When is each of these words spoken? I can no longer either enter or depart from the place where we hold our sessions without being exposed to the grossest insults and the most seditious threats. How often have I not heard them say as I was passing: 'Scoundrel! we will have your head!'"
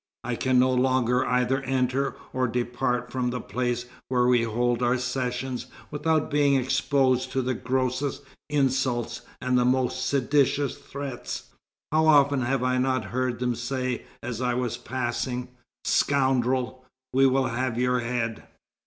I 0.23 0.33
can 0.33 0.57
no 0.57 0.73
longer 0.73 1.23
either 1.27 1.61
enter 1.61 2.15
or 2.33 2.47
depart 2.47 3.11
from 3.11 3.29
the 3.29 3.39
place 3.39 3.85
where 4.09 4.25
we 4.25 4.41
hold 4.41 4.81
our 4.81 4.97
sessions 4.97 5.67
without 5.91 6.31
being 6.31 6.55
exposed 6.55 7.31
to 7.33 7.43
the 7.43 7.53
grossest 7.53 8.23
insults 8.49 9.21
and 9.39 9.59
the 9.59 9.63
most 9.63 10.03
seditious 10.03 10.75
threats. 10.75 11.51
How 11.91 12.07
often 12.07 12.41
have 12.41 12.63
I 12.63 12.79
not 12.79 13.05
heard 13.13 13.37
them 13.37 13.53
say 13.53 14.05
as 14.23 14.41
I 14.41 14.55
was 14.55 14.75
passing: 14.75 15.49
'Scoundrel! 15.85 16.83
we 17.13 17.27
will 17.27 17.49
have 17.49 17.77
your 17.77 17.99
head!'" 17.99 18.45